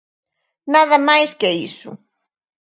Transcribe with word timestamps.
Nada 0.73 0.97
máis 1.07 1.31
que 1.39 1.49
iso. 1.69 1.91